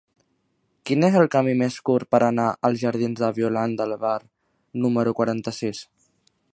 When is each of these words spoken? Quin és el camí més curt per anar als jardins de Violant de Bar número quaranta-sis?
Quin 0.89 1.05
és 1.07 1.17
el 1.19 1.27
camí 1.35 1.53
més 1.59 1.77
curt 1.89 2.09
per 2.15 2.21
anar 2.29 2.47
als 2.69 2.81
jardins 2.87 3.21
de 3.25 3.31
Violant 3.39 3.79
de 3.83 3.89
Bar 4.07 4.19
número 4.87 5.17
quaranta-sis? 5.23 5.89